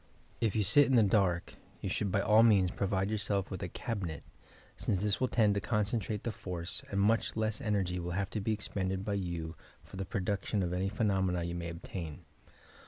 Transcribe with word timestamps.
If 0.39 0.55
you 0.55 0.63
sit 0.63 0.87
in 0.87 0.95
the 0.95 1.03
dark 1.03 1.53
you 1.79 1.87
should 1.87 2.11
by 2.11 2.21
all 2.21 2.41
means 2.41 2.71
provide 2.71 3.11
yourself 3.11 3.51
with 3.51 3.61
a 3.61 3.67
cabinet, 3.69 4.23
since 4.75 5.03
this 5.03 5.21
will 5.21 5.27
tend 5.27 5.53
to 5.53 5.61
concentrate 5.61 6.23
the 6.23 6.31
force, 6.31 6.81
and 6.89 6.99
much 6.99 7.35
less 7.35 7.61
energy 7.61 7.99
will 7.99 8.13
have 8.17 8.31
to 8.31 8.41
be 8.41 8.51
expended 8.51 9.05
by 9.05 9.13
you 9.13 9.53
for 9.83 9.97
the 9.97 10.05
production 10.05 10.63
of 10.63 10.73
any 10.73 10.89
phenomena 10.89 11.43
you 11.43 11.53
may 11.53 11.69
obtain. 11.69 12.25